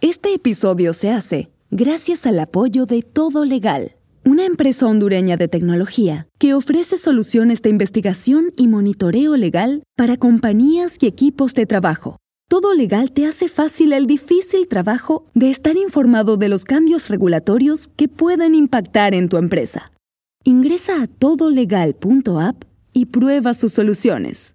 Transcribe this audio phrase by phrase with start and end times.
[0.00, 6.26] Este episodio se hace gracias al apoyo de Todo Legal, una empresa hondureña de tecnología
[6.38, 12.16] que ofrece soluciones de investigación y monitoreo legal para compañías y equipos de trabajo.
[12.48, 17.86] Todo Legal te hace fácil el difícil trabajo de estar informado de los cambios regulatorios
[17.86, 19.92] que pueden impactar en tu empresa.
[20.44, 24.54] Ingresa a todolegal.app y prueba sus soluciones.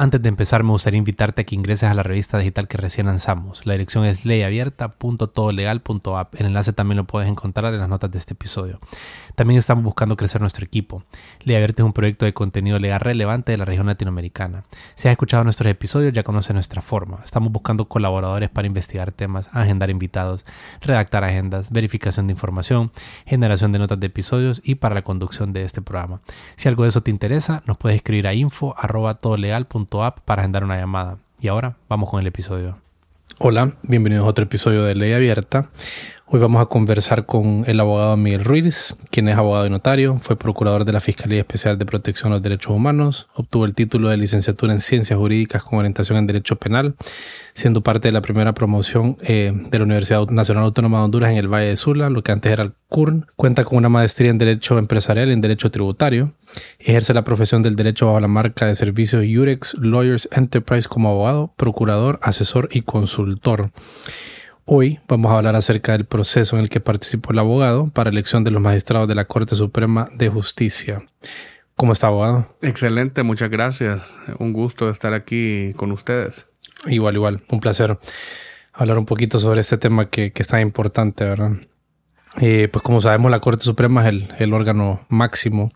[0.00, 3.06] Antes de empezar, me gustaría invitarte a que ingreses a la revista digital que recién
[3.06, 3.66] lanzamos.
[3.66, 6.34] La dirección es leyabierta.todolegal.app.
[6.36, 8.78] El enlace también lo puedes encontrar en las notas de este episodio.
[9.34, 11.02] También estamos buscando crecer nuestro equipo.
[11.42, 14.62] Ley Abierta es un proyecto de contenido legal relevante de la región latinoamericana.
[14.94, 17.18] Si has escuchado nuestros episodios, ya conoces nuestra forma.
[17.24, 20.44] Estamos buscando colaboradores para investigar temas, agendar invitados,
[20.80, 22.92] redactar agendas, verificación de información,
[23.26, 26.20] generación de notas de episodios y para la conducción de este programa.
[26.54, 31.18] Si algo de eso te interesa, nos puedes escribir a info.todolegal.app para agendar una llamada.
[31.40, 32.78] Y ahora vamos con el episodio.
[33.38, 35.70] Hola, bienvenidos a otro episodio de Ley Abierta.
[36.30, 40.36] Hoy vamos a conversar con el abogado Miguel Ruiz, quien es abogado y notario, fue
[40.36, 44.18] procurador de la Fiscalía Especial de Protección de los Derechos Humanos, obtuvo el título de
[44.18, 46.96] licenciatura en Ciencias Jurídicas con orientación en Derecho Penal,
[47.54, 51.38] siendo parte de la primera promoción eh, de la Universidad Nacional Autónoma de Honduras en
[51.38, 53.24] el Valle de Sula, lo que antes era el CURN.
[53.34, 56.34] Cuenta con una maestría en Derecho Empresarial y en Derecho Tributario.
[56.78, 61.54] Ejerce la profesión del derecho bajo la marca de servicios Jurex Lawyers Enterprise como abogado,
[61.56, 63.70] procurador, asesor y consultor.
[64.70, 68.44] Hoy vamos a hablar acerca del proceso en el que participó el abogado para elección
[68.44, 71.00] de los magistrados de la Corte Suprema de Justicia.
[71.74, 72.54] ¿Cómo está, abogado?
[72.60, 74.18] Excelente, muchas gracias.
[74.38, 76.48] Un gusto estar aquí con ustedes.
[76.86, 77.98] Igual, igual, un placer
[78.74, 81.52] hablar un poquito sobre este tema que, que es tan importante, ¿verdad?
[82.38, 85.72] Eh, pues como sabemos, la Corte Suprema es el, el, órgano máximo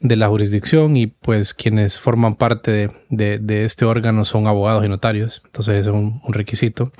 [0.00, 4.84] de la jurisdicción y pues quienes forman parte de, de, de este órgano son abogados
[4.84, 5.40] y notarios.
[5.46, 6.92] Entonces ese es un, un requisito.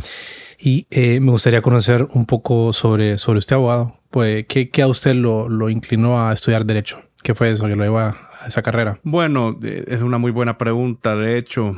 [0.59, 4.01] Y eh, me gustaría conocer un poco sobre, sobre usted, abogado.
[4.11, 7.01] Pues, ¿qué, ¿qué, a usted lo, lo, inclinó a estudiar Derecho?
[7.23, 8.99] ¿Qué fue eso que lo llevó a esa carrera?
[9.03, 11.17] Bueno, eh, es una muy buena pregunta.
[11.17, 11.77] De hecho,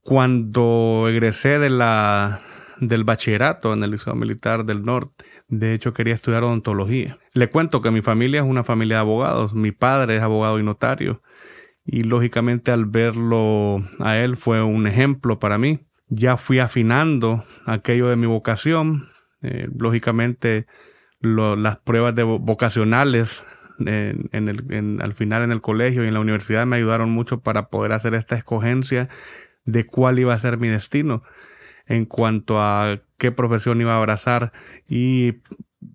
[0.00, 2.42] cuando egresé de la,
[2.78, 7.18] del bachillerato en el Liceo Militar del Norte, de hecho quería estudiar odontología.
[7.34, 9.54] Le cuento que mi familia es una familia de abogados.
[9.54, 11.22] Mi padre es abogado y notario.
[11.84, 18.08] Y lógicamente al verlo a él fue un ejemplo para mí ya fui afinando aquello
[18.08, 19.08] de mi vocación.
[19.42, 20.66] Eh, lógicamente,
[21.20, 23.44] las pruebas de vocacionales
[23.78, 28.14] al final en el colegio y en la universidad me ayudaron mucho para poder hacer
[28.14, 29.08] esta escogencia
[29.64, 31.22] de cuál iba a ser mi destino
[31.86, 34.52] en cuanto a qué profesión iba a abrazar
[34.88, 35.42] y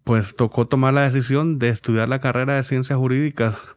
[0.04, 3.76] pues tocó tomar la decisión de estudiar la carrera de ciencias jurídicas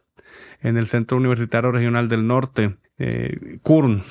[0.61, 4.03] en el Centro Universitario Regional del Norte, eh, CURN,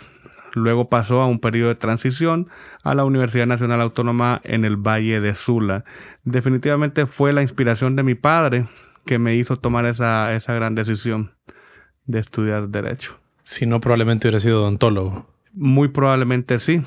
[0.55, 2.49] Luego pasó a un periodo de transición
[2.83, 5.85] a la Universidad Nacional Autónoma en el Valle de Sula.
[6.23, 8.69] Definitivamente fue la inspiración de mi padre
[9.05, 11.33] que me hizo tomar esa, esa gran decisión
[12.07, 13.19] de estudiar Derecho.
[13.43, 15.27] Si no, probablemente hubiera sido odontólogo.
[15.53, 16.83] Muy probablemente sí.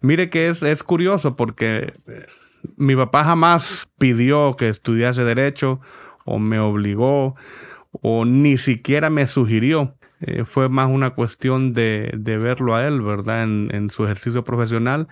[0.00, 2.26] Mire que es, es curioso porque eh,
[2.76, 5.80] mi papá jamás pidió que estudiase Derecho
[6.24, 7.36] o me obligó
[7.92, 9.96] o ni siquiera me sugirió.
[10.20, 13.44] Eh, fue más una cuestión de, de verlo a él, ¿verdad?
[13.44, 15.08] En, en, su ejercicio profesional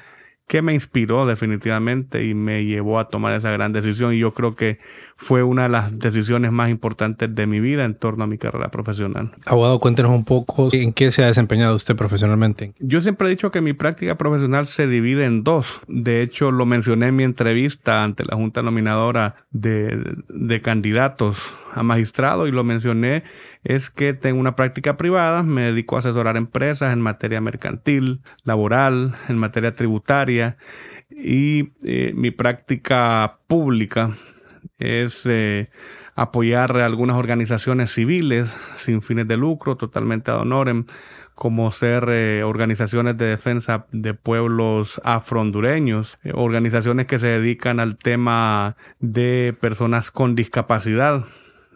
[0.46, 4.14] que me inspiró definitivamente y me llevó a tomar esa gran decisión.
[4.14, 4.78] Y yo creo que
[5.20, 8.70] fue una de las decisiones más importantes de mi vida en torno a mi carrera
[8.70, 9.32] profesional.
[9.46, 12.72] Abogado, cuéntenos un poco en qué se ha desempeñado usted profesionalmente.
[12.78, 15.80] Yo siempre he dicho que mi práctica profesional se divide en dos.
[15.88, 21.82] De hecho, lo mencioné en mi entrevista ante la Junta Nominadora de, de candidatos a
[21.82, 23.25] magistrado y lo mencioné
[23.64, 29.16] es que tengo una práctica privada, me dedico a asesorar empresas en materia mercantil, laboral,
[29.28, 30.56] en materia tributaria
[31.10, 34.16] y eh, mi práctica pública
[34.78, 35.70] es eh,
[36.14, 40.84] apoyar a algunas organizaciones civiles sin fines de lucro, totalmente ad honorem,
[41.34, 47.96] como ser eh, organizaciones de defensa de pueblos afro-hondureños, eh, organizaciones que se dedican al
[47.96, 51.26] tema de personas con discapacidad.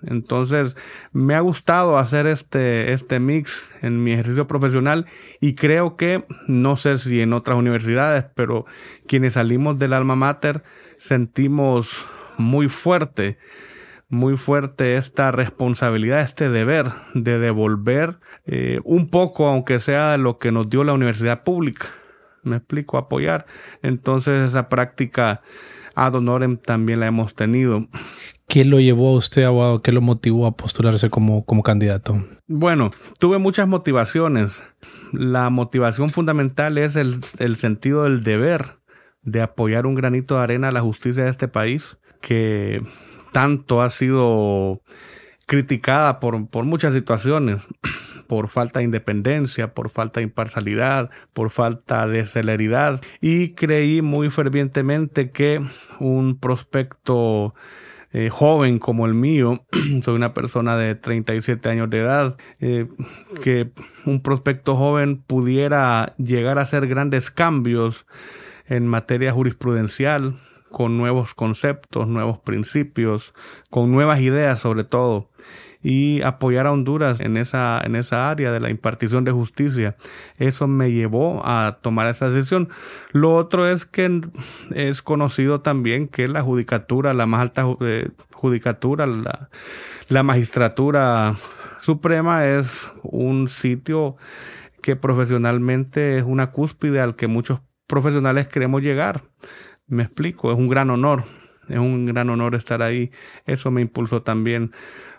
[0.04, 0.76] Entonces,
[1.12, 5.06] me ha gustado hacer este, este mix en mi ejercicio profesional
[5.40, 8.66] y creo que, no sé si en otras universidades, pero
[9.06, 10.64] quienes salimos del alma mater
[10.98, 12.04] sentimos
[12.42, 13.38] muy fuerte
[14.12, 20.52] muy fuerte esta responsabilidad, este deber de devolver eh, un poco, aunque sea lo que
[20.52, 21.88] nos dio la universidad pública.
[22.42, 23.46] Me explico, apoyar.
[23.80, 25.40] Entonces esa práctica
[25.94, 27.88] ad honorem también la hemos tenido.
[28.48, 29.80] ¿Qué lo llevó a usted, abogado?
[29.80, 32.22] ¿Qué lo motivó a postularse como, como candidato?
[32.46, 34.62] Bueno, tuve muchas motivaciones.
[35.12, 38.76] La motivación fundamental es el, el sentido del deber
[39.22, 42.82] de apoyar un granito de arena a la justicia de este país, que
[43.32, 44.80] tanto ha sido
[45.46, 47.66] criticada por, por muchas situaciones,
[48.26, 54.30] por falta de independencia, por falta de imparcialidad, por falta de celeridad, y creí muy
[54.30, 55.60] fervientemente que
[55.98, 57.54] un prospecto
[58.14, 59.64] eh, joven como el mío,
[60.02, 62.86] soy una persona de 37 años de edad, eh,
[63.42, 63.72] que
[64.04, 68.06] un prospecto joven pudiera llegar a hacer grandes cambios
[68.66, 70.38] en materia jurisprudencial,
[70.72, 73.32] con nuevos conceptos, nuevos principios,
[73.70, 75.28] con nuevas ideas sobre todo
[75.82, 79.96] y apoyar a Honduras en esa, en esa área de la impartición de justicia.
[80.38, 82.68] Eso me llevó a tomar esa decisión.
[83.10, 84.22] Lo otro es que
[84.74, 89.50] es conocido también que la judicatura, la más alta eh, judicatura, la,
[90.08, 91.36] la magistratura
[91.80, 94.16] suprema es un sitio
[94.82, 99.24] que profesionalmente es una cúspide al que muchos profesionales queremos llegar.
[99.86, 101.24] Me explico, es un gran honor,
[101.68, 103.10] es un gran honor estar ahí.
[103.46, 104.72] Eso me impulsó también.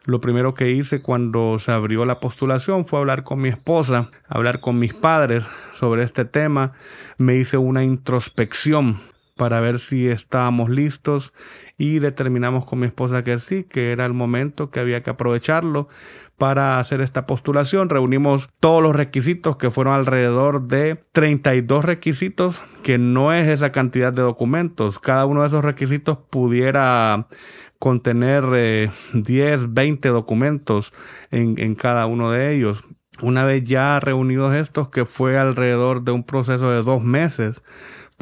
[0.06, 4.60] Lo primero que hice cuando se abrió la postulación fue hablar con mi esposa, hablar
[4.60, 6.74] con mis padres sobre este tema.
[7.18, 9.00] Me hice una introspección
[9.36, 11.33] para ver si estábamos listos
[11.78, 15.88] y determinamos con mi esposa que sí, que era el momento, que había que aprovecharlo
[16.38, 17.90] para hacer esta postulación.
[17.90, 24.14] Reunimos todos los requisitos, que fueron alrededor de 32 requisitos, que no es esa cantidad
[24.14, 25.00] de documentos.
[25.00, 27.28] Cada uno de esos requisitos pudiera
[27.80, 28.46] contener
[29.14, 30.94] 10, eh, 20 documentos
[31.31, 32.84] en, en cada uno de ellos.
[33.22, 37.62] Una vez ya reunidos estos, que fue alrededor de un proceso de dos meses,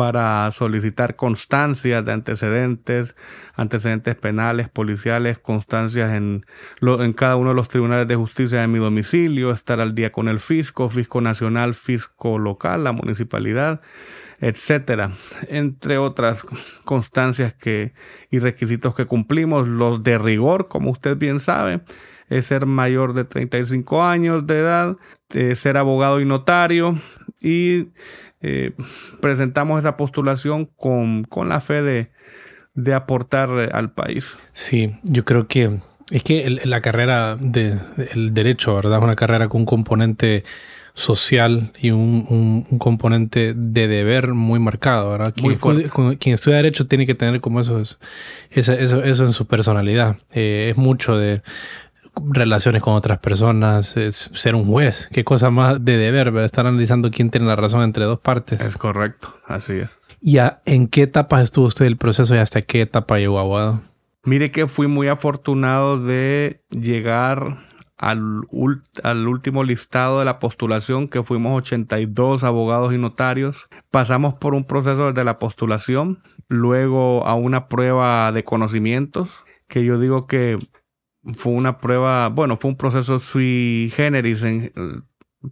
[0.01, 3.15] para solicitar constancias de antecedentes,
[3.53, 6.44] antecedentes penales, policiales, constancias en,
[7.13, 10.39] cada uno de los tribunales de justicia de mi domicilio, estar al día con el
[10.39, 13.81] fisco, fisco nacional, fisco local, la municipalidad,
[14.39, 15.12] etcétera,
[15.50, 16.48] entre otras
[16.83, 17.94] constancias que
[18.31, 21.81] y requisitos que cumplimos, los de rigor, como usted bien sabe,
[22.27, 24.98] es ser mayor de 35 años de edad,
[25.36, 26.98] eh, ser abogado y notario
[27.39, 27.89] y
[28.41, 28.73] eh,
[29.19, 32.11] presentamos esa postulación con, la fe de,
[32.73, 34.38] de aportar eh, al país.
[34.53, 35.79] Sí, yo creo que
[36.11, 38.97] es que la carrera del derecho, ¿verdad?
[38.97, 40.43] Es una carrera con un componente
[40.93, 45.33] social y un, componente de deber muy marcado, ¿verdad?
[45.33, 45.55] Quien,
[46.17, 50.17] quien, estudia derecho tiene que tener como eso, eso, eso, eso en su personalidad.
[50.33, 51.41] Eh, es mucho de
[52.15, 55.09] relaciones con otras personas, es ser un juez.
[55.11, 58.61] Qué cosa más de deber, estar analizando quién tiene la razón entre dos partes.
[58.61, 59.97] Es correcto, así es.
[60.21, 63.81] ¿Y en qué etapas estuvo usted el proceso y hasta qué etapa llegó abogado?
[64.23, 67.65] Mire que fui muy afortunado de llegar
[67.97, 68.41] al,
[69.03, 73.67] al, último listado de la postulación, que fuimos 82 abogados y notarios.
[73.89, 79.99] Pasamos por un proceso desde la postulación, luego a una prueba de conocimientos, que yo
[79.99, 80.59] digo que
[81.33, 84.43] fue una prueba, bueno, fue un proceso sui generis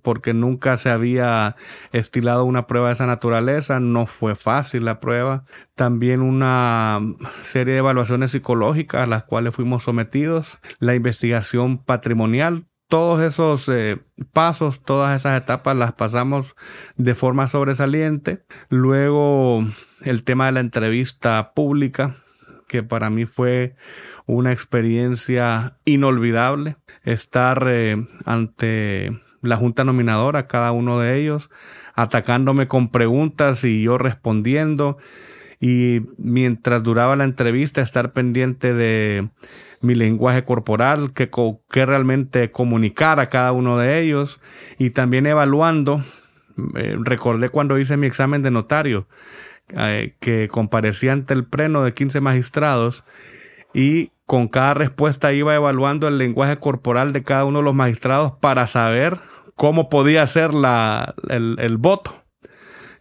[0.02, 1.56] porque nunca se había
[1.92, 5.46] estilado una prueba de esa naturaleza, no fue fácil la prueba.
[5.76, 7.00] También una
[7.42, 14.00] serie de evaluaciones psicológicas a las cuales fuimos sometidos, la investigación patrimonial, todos esos eh,
[14.34, 16.56] pasos, todas esas etapas las pasamos
[16.96, 18.44] de forma sobresaliente.
[18.70, 19.64] Luego
[20.02, 22.18] el tema de la entrevista pública,
[22.70, 23.76] que para mí fue
[24.28, 31.50] una experiencia inolvidable estar eh, ante la junta nominadora, cada uno de ellos,
[31.96, 34.98] atacándome con preguntas y yo respondiendo.
[35.60, 39.30] Y mientras duraba la entrevista, estar pendiente de
[39.82, 41.30] mi lenguaje corporal, que,
[41.70, 44.40] que realmente comunicar a cada uno de ellos
[44.78, 46.04] y también evaluando.
[46.76, 49.08] Eh, recordé cuando hice mi examen de notario,
[49.76, 53.04] eh, que comparecía ante el pleno de 15 magistrados
[53.74, 58.34] y con cada respuesta iba evaluando el lenguaje corporal de cada uno de los magistrados
[58.40, 59.20] para saber
[59.56, 62.24] cómo podía ser la, el, voto.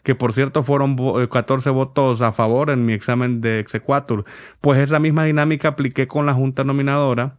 [0.02, 0.96] Que por cierto fueron
[1.28, 4.24] 14 eh, votos a favor en mi examen de exequatur.
[4.60, 7.38] Pues esa misma dinámica apliqué con la junta nominadora.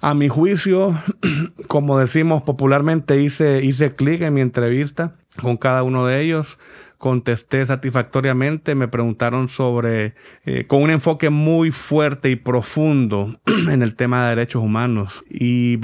[0.00, 0.98] A mi juicio,
[1.68, 6.58] como decimos popularmente, hice, hice clic en mi entrevista con cada uno de ellos
[7.04, 8.74] contesté satisfactoriamente.
[8.74, 10.14] Me preguntaron sobre,
[10.46, 13.38] eh, con un enfoque muy fuerte y profundo
[13.70, 15.78] en el tema de derechos humanos y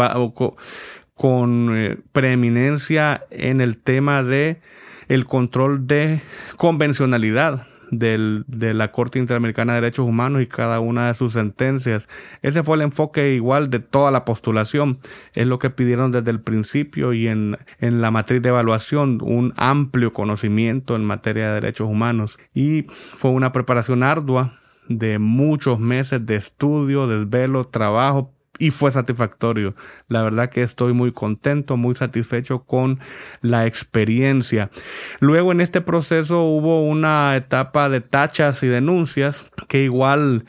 [1.14, 4.62] con eh, preeminencia en el tema de
[5.08, 6.22] el control de
[6.56, 12.08] convencionalidad del, de la Corte Interamericana de Derechos Humanos y cada una de sus sentencias.
[12.42, 14.98] Ese fue el enfoque igual de toda la postulación.
[15.34, 19.52] Es lo que pidieron desde el principio y en, en la matriz de evaluación, un
[19.56, 22.38] amplio conocimiento en materia de derechos humanos.
[22.54, 29.74] Y fue una preparación ardua de muchos meses de estudio, desvelo, trabajo y fue satisfactorio.
[30.06, 33.00] La verdad que estoy muy contento, muy satisfecho con
[33.40, 34.70] la experiencia.
[35.18, 40.44] Luego en este proceso hubo una etapa de tachas y denuncias que igual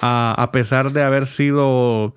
[0.00, 2.14] a, pesar de haber sido,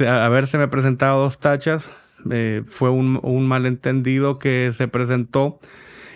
[0.00, 1.88] haberse me presentado dos tachas,
[2.28, 5.60] eh, fue un, un malentendido que se presentó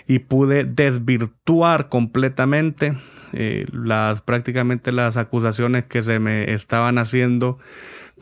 [0.09, 2.99] y pude desvirtuar completamente
[3.37, 7.59] eh, las prácticamente las acusaciones que se me estaban haciendo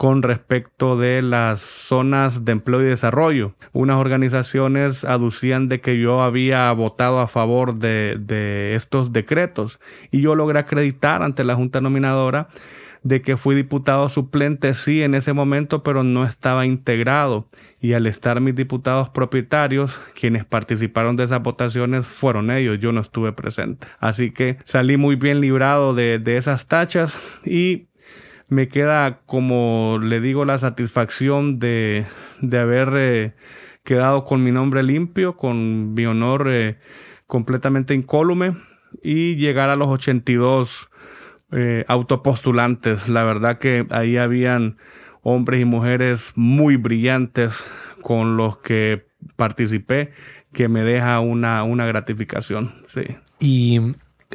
[0.02, 3.54] con respecto de las zonas de empleo y desarrollo.
[3.72, 9.78] Unas organizaciones aducían de que yo había votado a favor de, de estos decretos
[10.10, 12.48] y yo logré acreditar ante la Junta Nominadora
[13.04, 17.46] de que fui diputado suplente, sí, en ese momento, pero no estaba integrado.
[17.80, 23.00] Y al estar mis diputados propietarios, quienes participaron de esas votaciones fueron ellos, yo no
[23.00, 23.86] estuve presente.
[24.00, 27.86] Así que salí muy bien librado de, de esas tachas y
[28.52, 32.04] me queda, como le digo, la satisfacción de,
[32.42, 33.34] de haber eh,
[33.82, 36.78] quedado con mi nombre limpio, con mi honor eh,
[37.26, 38.54] completamente incólume
[39.02, 40.90] y llegar a los 82
[41.52, 43.08] eh, autopostulantes.
[43.08, 44.76] La verdad que ahí habían
[45.22, 47.70] hombres y mujeres muy brillantes
[48.02, 49.06] con los que
[49.36, 50.12] participé,
[50.52, 52.74] que me deja una, una gratificación.
[52.86, 53.02] Sí.
[53.40, 53.80] Y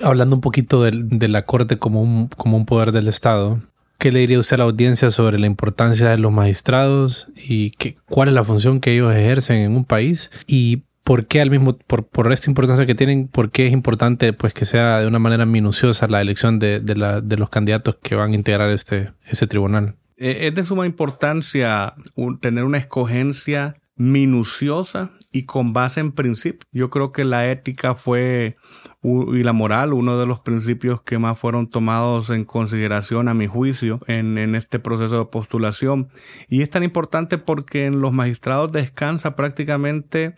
[0.01, 3.61] hablando un poquito de, de la Corte como un, como un poder del Estado,
[3.99, 7.71] ¿Qué le diría usted a la audiencia sobre la importancia de los magistrados y
[8.05, 10.29] cuál es la función que ellos ejercen en un país?
[10.45, 14.33] Y por qué al mismo, por, por esta importancia que tienen, por qué es importante
[14.33, 17.97] pues que sea de una manera minuciosa la elección de, de, la, de los candidatos
[18.03, 19.95] que van a integrar este, ese tribunal?
[20.17, 21.95] Eh, es de suma importancia
[22.41, 26.67] tener una escogencia minuciosa y con base en principios.
[26.71, 28.55] Yo creo que la ética fue
[29.03, 33.47] y la moral, uno de los principios que más fueron tomados en consideración a mi
[33.47, 36.09] juicio en, en este proceso de postulación.
[36.49, 40.35] Y es tan importante porque en los magistrados descansa prácticamente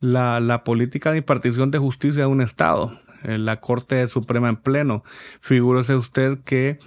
[0.00, 5.02] la, la política de impartición de justicia de un Estado la Corte Suprema en pleno.
[5.40, 6.78] Figúrese usted que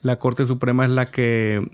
[0.00, 1.68] la Corte Suprema es la que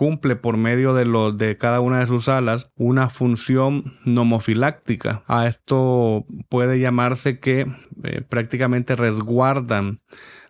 [0.00, 5.22] cumple por medio de los de cada una de sus alas una función nomofiláctica.
[5.26, 7.66] A esto puede llamarse que
[8.04, 10.00] eh, prácticamente resguardan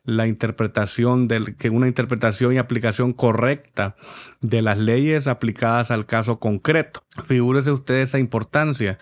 [0.04, 3.96] la interpretación del que una interpretación y aplicación correcta
[4.40, 7.02] de las leyes aplicadas al caso concreto.
[7.26, 8.98] Figúrese usted esa importancia,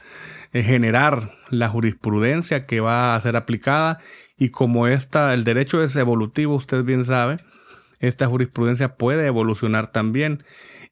[0.55, 3.99] en generar la jurisprudencia que va a ser aplicada
[4.38, 7.37] y como esta, el derecho es evolutivo, usted bien sabe,
[8.00, 10.45] esta jurisprudencia puede evolucionar también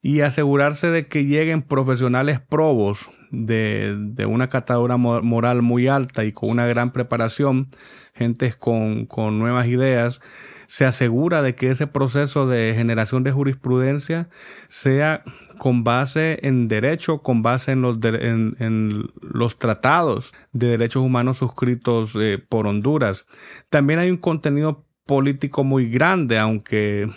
[0.02, 6.32] y asegurarse de que lleguen profesionales probos de, de una catadura moral muy alta y
[6.32, 7.68] con una gran preparación,
[8.14, 10.20] gentes con, con nuevas ideas,
[10.66, 14.28] se asegura de que ese proceso de generación de jurisprudencia
[14.68, 15.22] sea
[15.58, 21.38] con base en derecho, con base en los, en, en los tratados de derechos humanos
[21.38, 23.26] suscritos eh, por Honduras.
[23.70, 27.08] También hay un contenido político muy grande, aunque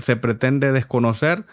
[0.00, 1.44] se pretende desconocer,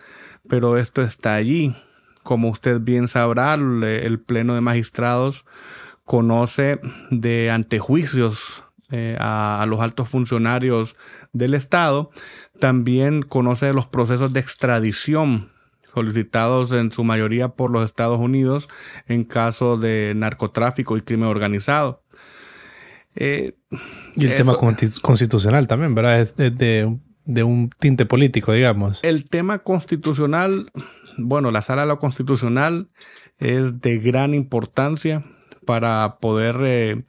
[0.48, 1.76] pero esto está allí.
[2.24, 5.46] Como usted bien sabrá, el Pleno de Magistrados
[6.06, 6.80] conoce
[7.10, 10.96] de antejuicios eh, a, los altos funcionarios
[11.34, 12.12] del Estado,
[12.60, 15.52] también conoce los procesos de extradición
[15.94, 18.70] solicitados en su mayoría por los Estados Unidos
[19.08, 22.02] en caso de narcotráfico y crimen organizado.
[23.16, 23.56] Eh,
[24.16, 24.56] y el tema
[25.02, 26.22] constitucional también, ¿verdad?
[26.22, 26.52] Es de,
[27.26, 29.04] de, un tinte político, digamos.
[29.04, 30.72] El tema constitucional,
[31.18, 32.90] bueno, la sala de lo constitucional
[33.38, 35.24] es de gran importancia
[35.66, 37.04] para poder eh,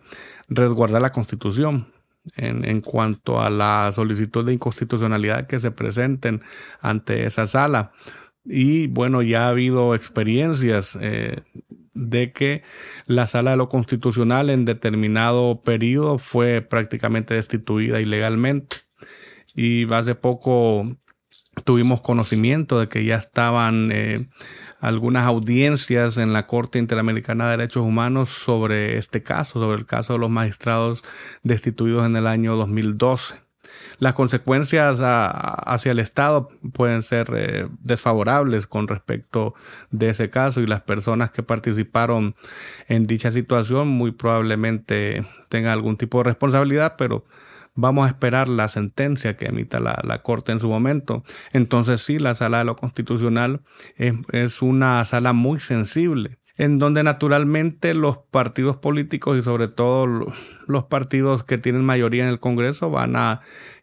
[0.48, 1.92] resguardar la constitución.
[2.36, 6.42] En, en, cuanto a la solicitud de inconstitucionalidad que se presenten
[6.82, 7.92] ante esa sala.
[8.44, 11.42] Y bueno, ya ha habido experiencias eh,
[11.94, 12.62] de que
[13.06, 18.76] la sala de lo constitucional en determinado periodo fue prácticamente destituida ilegalmente.
[19.54, 20.86] Y hace poco
[21.64, 24.28] tuvimos conocimiento de que ya estaban eh,
[24.80, 30.14] algunas audiencias en la Corte Interamericana de Derechos Humanos sobre este caso, sobre el caso
[30.14, 31.02] de los magistrados
[31.42, 33.49] destituidos en el año 2012.
[33.98, 39.54] Las consecuencias hacia el Estado pueden ser eh, desfavorables con respecto
[39.90, 42.34] de ese caso y las personas que participaron
[42.88, 47.24] en dicha situación muy probablemente tengan algún tipo de responsabilidad, pero
[47.74, 51.22] vamos a esperar la sentencia que emita la, Corte en su momento.
[51.52, 53.62] Entonces sí, la sala de lo constitucional
[53.96, 60.26] es, una sala muy sensible en donde naturalmente los partidos políticos y sobre todo
[60.66, 63.40] los partidos que tienen mayoría en el Congreso van a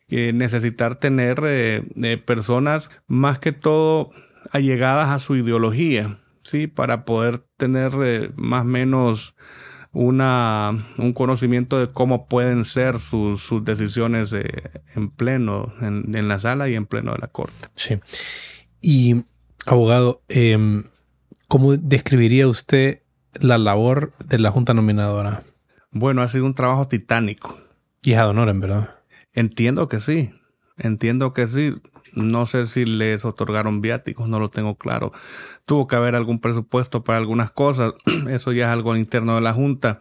[0.09, 4.11] eh, necesitar tener eh, eh, personas más que todo
[4.51, 6.67] allegadas a su ideología, ¿sí?
[6.67, 9.35] Para poder tener más o menos
[9.91, 14.35] una, un conocimiento de cómo pueden ser sus, sus decisiones
[14.95, 17.69] en pleno, en, en, la sala y en pleno de la corte.
[17.73, 17.97] Sí.
[18.81, 19.23] Y,
[19.65, 20.83] abogado, eh,
[21.47, 23.01] ¿cómo describiría usted
[23.39, 25.43] la labor de la Junta Nominadora?
[25.91, 27.57] Bueno, ha sido un trabajo titánico.
[28.03, 28.95] Y es ad honorem, ¿verdad?
[29.33, 30.31] Entiendo que sí.
[30.77, 31.73] Entiendo que sí.
[32.13, 35.11] No sé si les otorgaron viáticos, no lo tengo claro.
[35.65, 37.93] Tuvo que haber algún presupuesto para algunas cosas.
[38.29, 39.99] Eso ya es algo interno de la Junta.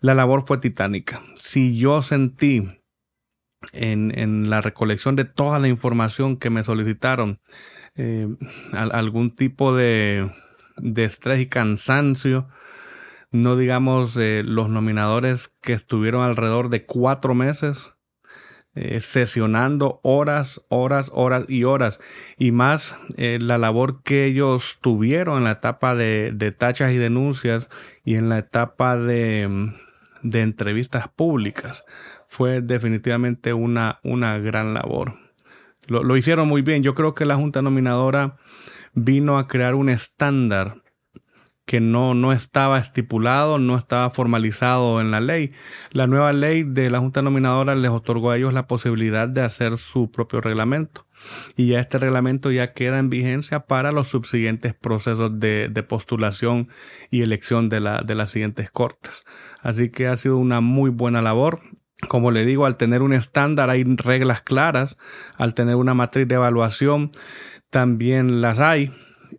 [0.00, 1.22] La labor fue titánica.
[1.36, 2.68] Si yo sentí
[3.72, 7.40] en, en la recolección de toda la información que me solicitaron
[7.94, 8.26] eh,
[8.72, 10.30] algún tipo de,
[10.82, 12.48] de estrés y cansancio,
[13.30, 17.94] no digamos eh, los nominadores que estuvieron alrededor de cuatro meses
[18.74, 22.00] eh, sesionando horas, horas, horas y horas.
[22.36, 27.70] Y más eh, la labor que ellos tuvieron en la etapa de, tachas y denuncias
[28.04, 29.72] y en la etapa de,
[30.22, 31.84] de entrevistas públicas.
[32.26, 35.18] Fue definitivamente una, una gran labor.
[35.86, 36.82] Lo, lo hicieron muy bien.
[36.82, 38.38] Yo creo que la Junta Nominadora
[38.92, 40.82] vino a crear un estándar
[41.64, 45.52] que no, no estaba estipulado, no estaba formalizado en la ley.
[45.90, 49.78] La nueva ley de la Junta Nominadora les otorgó a ellos la posibilidad de hacer
[49.78, 51.06] su propio reglamento.
[51.56, 56.68] Y ya este reglamento ya queda en vigencia para los subsiguientes procesos de, de postulación
[57.10, 59.24] y elección de, la, de las siguientes cortes.
[59.60, 61.60] Así que ha sido una muy buena labor.
[62.08, 64.98] Como le digo, al tener un estándar hay reglas claras,
[65.38, 67.10] al tener una matriz de evaluación
[67.70, 68.92] también las hay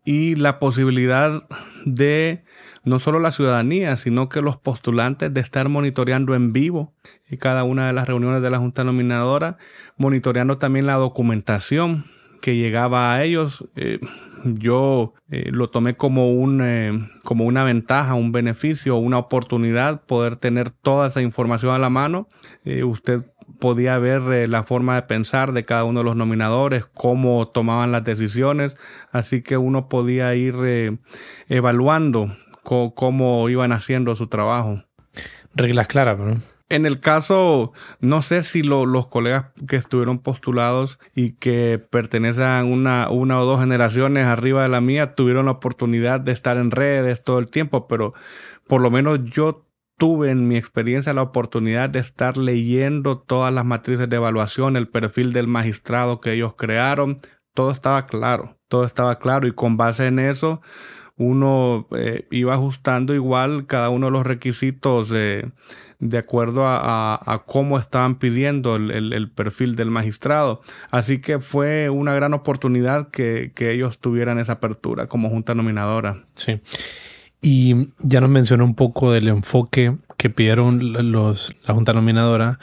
[0.03, 1.43] y la posibilidad
[1.85, 2.43] de
[2.83, 6.93] no solo la ciudadanía, sino que los postulantes de estar monitoreando en vivo
[7.29, 9.57] y cada una de las reuniones de la Junta Nominadora,
[9.97, 12.05] monitoreando también la documentación
[12.41, 13.65] que llegaba a ellos.
[13.75, 13.99] Eh,
[14.43, 20.35] yo eh, lo tomé como un eh, como una ventaja, un beneficio, una oportunidad poder
[20.35, 22.27] tener toda esa información a la mano.
[22.85, 23.23] usted
[23.63, 27.91] podía ver eh, la forma de pensar de cada uno de los nominadores, cómo tomaban
[27.91, 28.75] las decisiones,
[29.11, 30.97] así que uno podía ir eh,
[31.47, 34.83] evaluando cómo iban haciendo su trabajo.
[35.55, 36.41] Reglas claras, ¿no?
[36.69, 43.09] En el caso, no sé si los colegas que estuvieron postulados y que pertenecen una,
[43.09, 47.23] una o dos generaciones arriba de la mía tuvieron la oportunidad de estar en redes
[47.23, 48.13] todo el tiempo, pero
[48.67, 53.65] por lo menos yo tuve en mi experiencia la oportunidad de estar leyendo todas las
[53.65, 57.17] matrices de evaluación, el perfil del magistrado que ellos crearon,
[57.53, 60.61] todo estaba claro, todo estaba claro y con base en eso
[61.15, 65.13] uno eh, iba ajustando igual cada uno de los requisitos
[66.09, 70.61] de acuerdo a, cómo estaban pidiendo el, perfil del magistrado.
[70.91, 76.25] Así que fue una gran oportunidad que, que ellos tuvieran esa apertura como junta nominadora.
[76.35, 76.61] Sí.
[77.41, 82.57] Y ya nos mencionó un poco del enfoque que pidieron los, la Junta Nominadora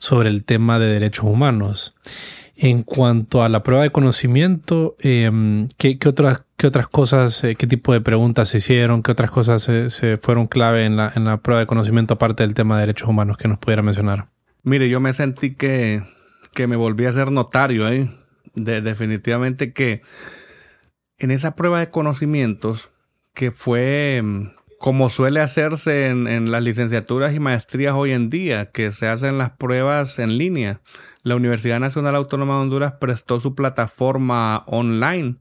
[0.00, 1.94] sobre el tema de derechos humanos.
[2.56, 7.66] En cuanto a la prueba de conocimiento, em, ¿qué, otras, qué otras cosas, eh, qué
[7.66, 11.36] tipo de preguntas se hicieron, qué otras cosas se, fueron clave en la, en la
[11.36, 14.28] prueba de conocimiento aparte del tema de derechos humanos que nos pudiera mencionar?
[14.62, 16.02] Mire, yo me sentí que,
[16.54, 18.10] que me volví a ser notario, ¿eh?
[18.54, 20.00] De, definitivamente que
[21.18, 22.90] en esa prueba de conocimientos
[23.34, 24.46] que fue mm,
[24.78, 29.50] como suele hacerse en, las licenciaturas y maestrías hoy en día, que se hacen las
[29.50, 30.80] pruebas en línea.
[31.26, 35.40] La Universidad Nacional Autónoma de Honduras prestó su plataforma online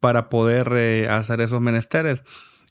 [0.00, 2.24] para poder eh, hacer esos menesteres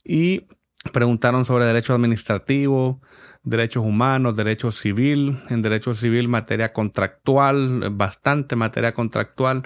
[0.04, 0.48] y
[0.92, 3.02] preguntaron sobre derecho administrativo,
[3.44, 9.64] derechos humanos, derecho civil, en derecho civil materia contractual, bastante materia contractual,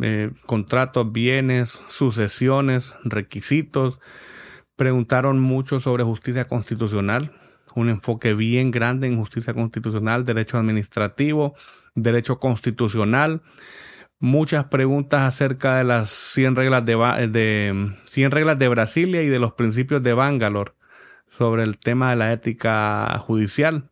[0.00, 4.00] eh, contratos, bienes, sucesiones, requisitos.
[4.74, 7.32] Preguntaron mucho sobre justicia constitucional,
[7.74, 11.54] un enfoque bien grande en justicia constitucional, derecho administrativo,
[11.94, 13.42] derecho constitucional.
[14.18, 16.96] muchas preguntas acerca de las 100 reglas de,
[17.28, 20.72] de, 100 reglas de Brasilia y de los principios de Bangalore
[21.28, 23.90] sobre el tema de la ética judicial,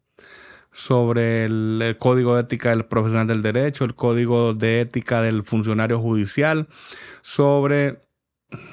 [0.72, 5.98] sobre el, código de ética del profesional del derecho, el código de ética del funcionario
[5.98, 6.68] judicial,
[7.22, 8.02] sobre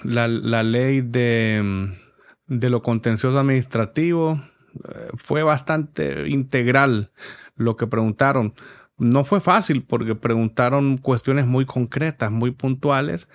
[0.03, 1.89] la, la ley de,
[2.47, 4.41] de lo contencioso administrativo.
[5.17, 7.11] Fue bastante integral
[7.55, 8.53] lo que preguntaron.
[8.97, 13.27] No fue fácil porque preguntaron cuestiones muy concretas, muy puntuales,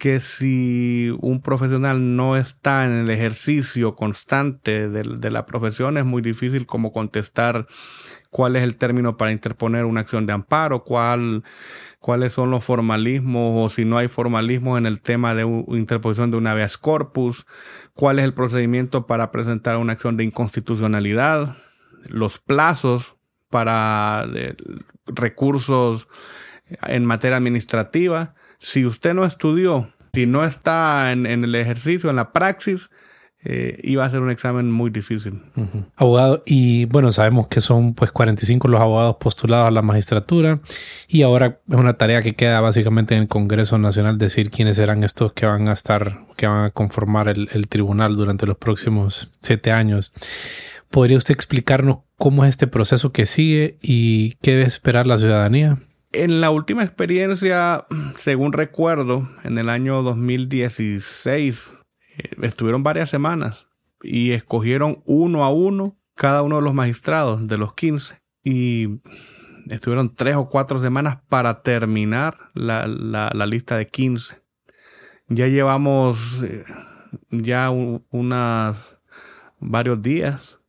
[0.00, 6.22] que si un profesional no está en el ejercicio constante de, la profesión es muy
[6.22, 7.66] difícil como contestar
[8.30, 11.44] cuál es el término para interponer una acción de amparo, cuál,
[12.00, 16.38] cuáles son los formalismos o si no hay formalismos en el tema de interposición de
[16.38, 17.46] un habeas corpus,
[17.94, 21.58] cuál es el procedimiento para presentar una acción de inconstitucionalidad,
[22.06, 23.16] los plazos
[23.50, 24.26] para
[25.06, 26.08] recursos
[26.86, 28.34] en materia administrativa.
[28.58, 32.90] Si usted no estudió, si no está en, el ejercicio, en la praxis,
[33.42, 35.42] eh, iba a ser un examen muy difícil.
[35.96, 40.60] Abogado, y bueno, sabemos que son pues 45 los abogados postulados a la magistratura
[41.08, 45.04] y ahora es una tarea que queda básicamente en el Congreso Nacional decir quiénes serán
[45.04, 49.30] estos que van a estar, que van a conformar el, el tribunal durante los próximos
[49.40, 50.12] siete años.
[50.90, 55.78] ¿Podría usted explicarnos cómo es este proceso que sigue y qué debe esperar la ciudadanía?
[56.12, 61.79] En la última experiencia, según recuerdo, en el año 2016, eh,
[62.42, 63.70] estuvieron varias semanas
[64.02, 69.00] y escogieron uno a uno cada uno de los magistrados de los 15 y
[69.68, 72.86] estuvieron tres o cuatro semanas para terminar la,
[73.46, 74.36] lista de 15.
[75.28, 76.64] Ya llevamos eh,
[77.30, 79.00] ya unas
[79.60, 80.60] varios días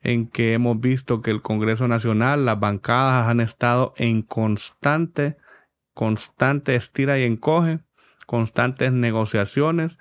[0.00, 5.36] en que hemos visto que el Congreso Nacional, las bancadas han estado en constante,
[5.92, 7.80] constante estira y encoge,
[8.28, 9.98] constantes negociaciones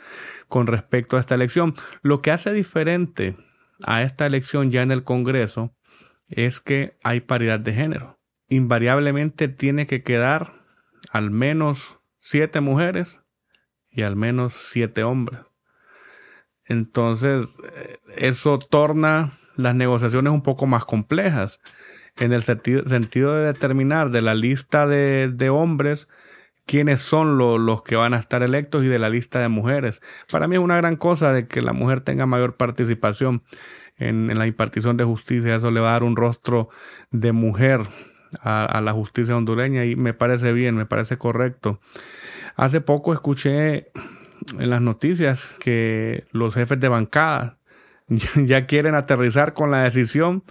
[0.50, 1.76] con respecto a esta elección.
[2.02, 3.38] Lo que hace diferente
[3.86, 5.74] a esta elección ya en el Congreso
[6.28, 8.20] es que hay paridad de género.
[8.50, 10.66] Invariablemente tiene que quedar
[11.10, 13.22] al menos siete mujeres
[13.90, 15.40] y al menos siete hombres.
[16.66, 21.62] Entonces, eh, eso torna las negociaciones un poco más complejas
[22.18, 26.10] en el sentido, de determinar de la lista de, hombres
[26.68, 30.02] quiénes son los que van a estar electos y de la lista de mujeres.
[30.30, 33.42] Para mí es una gran cosa de que la mujer tenga mayor participación
[33.98, 35.56] en, la impartición de justicia.
[35.56, 36.70] Eso le va a dar un rostro
[37.10, 37.82] de mujer
[38.42, 41.80] a, a, la justicia hondureña y me parece bien, me parece correcto.
[42.58, 43.90] Hace poco escuché
[44.60, 47.60] en las noticias que los jefes de bancada
[48.36, 50.44] ya quieren aterrizar con la decisión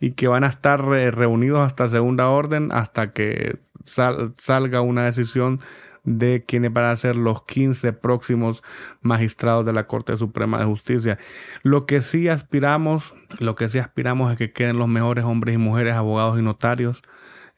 [0.00, 5.60] y que van a estar reunidos hasta segunda orden hasta que salga una decisión
[6.04, 8.62] de quiénes van a ser los 15 próximos
[9.00, 11.18] magistrados de la Corte Suprema de Justicia.
[11.62, 15.58] Lo que sí aspiramos, lo que sí aspiramos es que queden los mejores hombres y
[15.58, 17.02] mujeres, abogados y notarios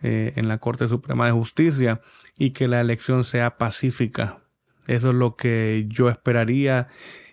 [0.03, 2.01] eh, en la Corte Suprema de Justicia
[2.37, 4.41] y que la elección sea pacífica.
[4.87, 6.89] Eso es lo que yo esperaría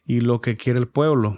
[0.05, 1.37] y lo que quiere el pueblo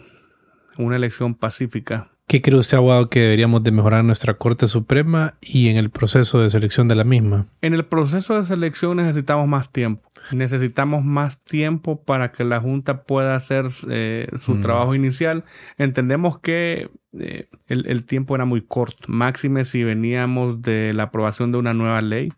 [0.77, 2.12] una elección pacífica.
[2.27, 6.39] ¿Qué cree usted, abogado, que deberíamos de mejorar nuestra Corte Suprema y en el proceso
[6.39, 7.47] de selección de la misma?
[7.62, 10.09] En el proceso de selección necesitamos más tiempo.
[10.31, 14.62] Necesitamos más tiempo para que la Junta pueda hacer eh, su mm.
[14.62, 15.43] trabajo inicial.
[15.77, 19.03] Entendemos que eh, el, tiempo era muy corto.
[19.07, 22.31] Máxime si veníamos de la aprobación de una nueva ley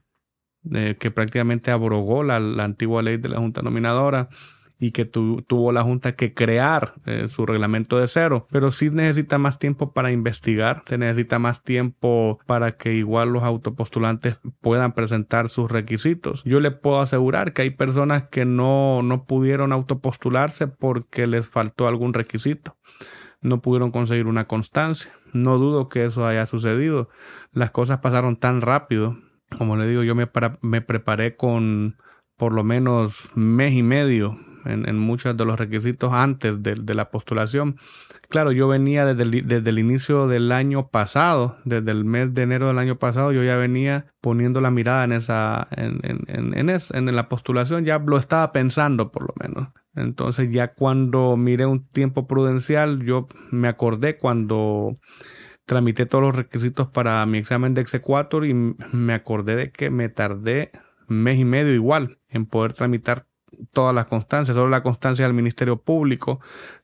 [0.73, 4.29] eh, que prácticamente abrogó la antigua ley de la Junta Nominadora
[4.79, 9.37] y que tuvo la Junta que crear eh, su reglamento de cero, pero sí necesita
[9.37, 15.49] más tiempo para investigar, se necesita más tiempo para que igual los autopostulantes puedan presentar
[15.49, 16.43] sus requisitos.
[16.43, 21.87] Yo le puedo asegurar que hay personas que no, no pudieron autopostularse porque les faltó
[21.87, 22.77] algún requisito
[23.45, 25.13] no pudieron conseguir una constancia.
[25.31, 27.09] No dudo que eso haya sucedido.
[27.51, 29.17] Las cosas pasaron tan rápido.
[29.57, 30.29] Como le digo, yo me,
[30.61, 31.97] me preparé con
[32.37, 37.77] por lo menos mes y medio en, muchos de los requisitos antes de, la postulación.
[38.29, 42.43] Claro, yo venía desde el, desde el inicio del año pasado, desde el mes de
[42.43, 46.69] enero del año pasado, yo ya venía poniendo la mirada en esa, en, en, en,
[46.69, 49.69] en la postulación, ya lo estaba pensando por lo menos.
[49.95, 54.97] Entonces ya cuando miré un tiempo prudencial, yo me acordé cuando
[55.65, 60.09] tramité todos los requisitos para mi examen de exequatur y me acordé de que me
[60.09, 60.71] tardé
[61.07, 63.27] mes y medio igual en poder tramitar
[63.71, 64.55] todas las constancias.
[64.55, 66.39] Solo la constancia del Ministerio Público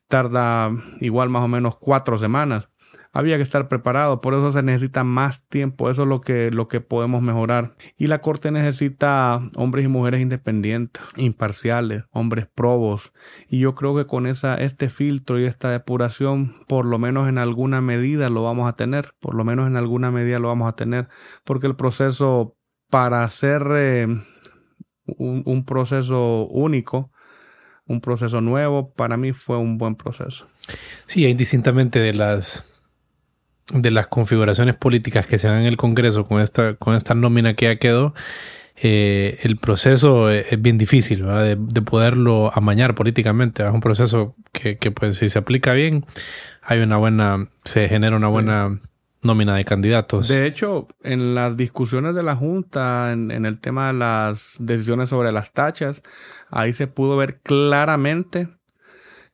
[0.08, 2.68] tarda igual más o menos cuatro semanas.
[3.14, 6.70] había que estar preparado, por eso se necesita más tiempo, eso es lo que, lo
[6.70, 7.76] que podemos mejorar.
[7.98, 13.12] Y la Corte necesita hombres y mujeres independientes, imparciales, hombres probos,
[13.50, 17.38] y yo creo que con esa, este filtro y esta depuración, por lo menos en
[17.38, 20.78] alguna medida lo vamos a tener, por lo menos en alguna medida lo vamos a
[20.78, 21.10] tener,
[21.44, 22.56] porque el proceso
[22.90, 24.08] para eh,
[25.06, 27.12] un, un proceso único,
[27.86, 30.48] un proceso nuevo, para mí fue un buen proceso.
[31.06, 32.66] Sí, indistintamente de las
[33.74, 37.54] de las configuraciones políticas que se dan en el Congreso con esta, con esta nómina
[37.54, 38.14] que ya quedó,
[38.76, 43.64] eh, el proceso es bien difícil de, de, poderlo amañar políticamente.
[43.64, 46.06] Es un proceso que, que, pues, si se aplica bien,
[46.64, 48.82] hay una buena, se genera una buena
[49.22, 50.28] nómina de candidatos.
[50.28, 55.32] De hecho, en las discusiones de la Junta, en, el tema de las decisiones sobre
[55.32, 56.04] las tachas,
[56.50, 58.50] ahí se pudo ver claramente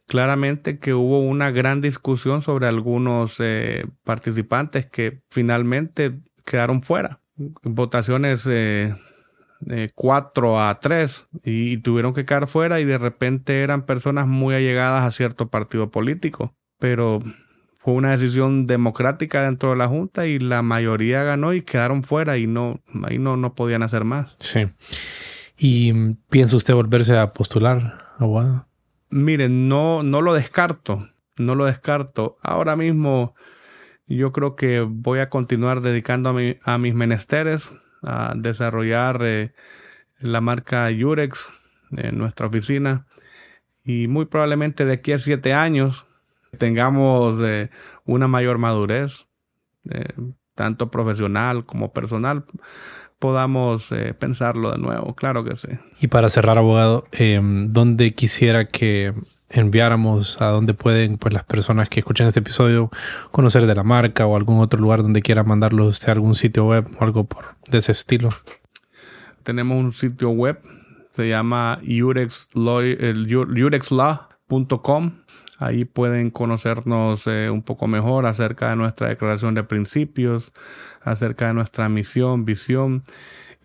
[0.07, 7.19] claramente que hubo una gran discusión sobre algunos eh, participantes que finalmente quedaron fuera.
[7.61, 8.95] Votaciones eh,
[9.93, 14.55] 4 a 3 y, y, tuvieron que quedar fuera y de repente eran personas muy
[14.55, 16.55] allegadas a cierto partido político.
[16.79, 17.21] Pero
[17.87, 22.37] fue una decisión democrática dentro de la Junta y la mayoría ganó y quedaron fuera
[22.37, 24.35] y no, ahí no, no podían hacer más.
[24.39, 24.67] Sí.
[25.57, 25.93] ¿Y
[26.29, 28.67] piensa usted volverse a postular, abogado?
[29.09, 32.37] Miren, no, no lo descarto, no lo descarto.
[32.41, 33.35] Ahora mismo
[34.05, 37.71] yo creo que voy a continuar dedicando a, mi, a mis menesteres,
[38.03, 39.53] a desarrollar eh,
[40.19, 41.51] la marca Yurex
[41.95, 43.07] en nuestra oficina
[43.85, 46.05] y muy probablemente de aquí a siete años
[46.57, 47.69] tengamos eh,
[48.05, 49.27] una mayor madurez,
[49.89, 50.05] eh,
[50.55, 52.45] tanto profesional como personal,
[53.19, 55.69] podamos eh, pensarlo de nuevo, claro que sí.
[56.01, 59.13] Y para cerrar, abogado, eh, ¿dónde quisiera que
[59.49, 62.91] enviáramos, a dónde pueden pues las personas que escuchan este episodio
[63.31, 66.65] conocer de la marca o algún otro lugar donde quiera mandarlos usted a algún sitio
[66.65, 68.29] web o algo por, de ese estilo?
[69.43, 70.59] Tenemos un sitio web,
[71.11, 72.71] se llama urexlaw.com.
[75.59, 80.53] Ahí pueden conocernos eh, un poco mejor acerca de nuestra declaración de principios,
[81.01, 83.03] acerca de nuestra misión, visión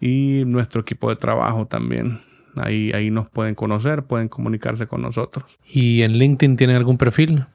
[0.01, 2.23] y nuestro equipo de trabajo también.
[2.57, 5.59] Ahí, ahí nos pueden conocer, pueden comunicarse con nosotros.
[5.71, 7.47] ¿Y en LinkedIn tienen algún perfil?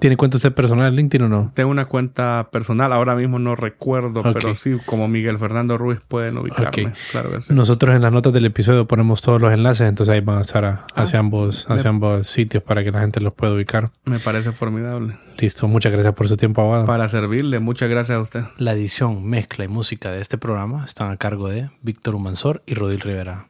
[0.00, 1.52] ¿Tiene cuenta usted personal en LinkedIn o no?
[1.54, 4.32] Tengo una cuenta personal, ahora mismo no recuerdo, okay.
[4.32, 6.68] pero sí, como Miguel Fernando Ruiz pueden ubicarme.
[6.68, 6.88] Okay.
[7.10, 7.52] Claro que sí.
[7.52, 10.64] Nosotros en las notas del episodio ponemos todos los enlaces, entonces ahí van a estar
[10.64, 13.84] a, ah, hacia, ambos, hacia ambos sitios para que la gente los pueda ubicar.
[14.06, 15.16] Me parece formidable.
[15.36, 16.86] Listo, muchas gracias por su tiempo, abogado.
[16.86, 18.44] Para servirle, muchas gracias a usted.
[18.56, 22.74] La edición, mezcla y música de este programa están a cargo de Víctor Humansor y
[22.74, 23.48] Rodil Rivera.